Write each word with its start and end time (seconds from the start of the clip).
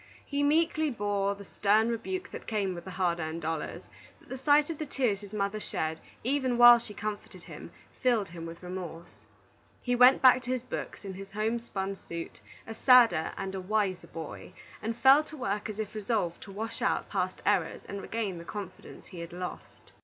He 0.25 0.41
meekly 0.41 0.89
bore 0.89 1.35
the 1.35 1.45
stern 1.45 1.89
rebuke 1.89 2.31
that 2.31 2.47
came 2.47 2.73
with 2.73 2.85
the 2.85 2.89
hard 2.97 3.19
earned 3.19 3.43
dollars, 3.43 3.83
but 4.19 4.29
the 4.29 4.37
sight 4.39 4.71
of 4.71 4.79
the 4.79 4.85
tears 4.87 5.21
his 5.21 5.31
mother 5.31 5.59
shed, 5.59 5.99
even 6.23 6.57
while 6.57 6.79
she 6.79 6.95
comforted 6.95 7.43
him, 7.43 7.69
filled 8.01 8.29
him 8.29 8.47
with 8.47 8.63
remorse. 8.63 9.27
He 9.79 9.95
went 9.95 10.19
back 10.19 10.41
to 10.41 10.49
his 10.51 10.63
books, 10.63 11.05
in 11.05 11.21
a 11.21 11.23
homespun 11.25 11.97
suit, 12.07 12.39
a 12.65 12.73
sadder 12.73 13.33
and 13.37 13.53
a 13.53 13.61
wiser 13.61 14.07
boy, 14.07 14.53
and 14.81 14.97
fell 14.97 15.23
to 15.23 15.37
work 15.37 15.69
as 15.69 15.77
if 15.77 15.93
resolved 15.93 16.41
to 16.41 16.51
wash 16.51 16.81
out 16.81 17.07
past 17.07 17.39
errors 17.45 17.81
and 17.87 18.01
regain 18.01 18.39
the 18.39 18.43
confidence 18.43 19.05
he 19.09 19.19
had 19.19 19.31
lost. 19.31 19.91